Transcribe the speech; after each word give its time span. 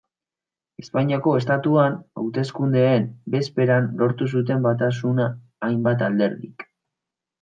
Espainiako 0.83 1.33
Estatuan 1.39 1.97
hauteskundeen 2.21 3.05
bezperan 3.35 3.91
lortu 4.01 4.31
zuten 4.37 4.65
batasuna 4.67 5.29
hainbat 5.69 6.03
alderdik. 6.09 6.67